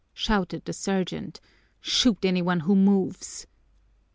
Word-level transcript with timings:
shouted 0.15 0.65
the 0.65 0.73
sergeant. 0.73 1.39
"Shoot 1.79 2.25
any 2.25 2.41
one 2.41 2.61
who 2.61 2.75
moves!" 2.75 3.45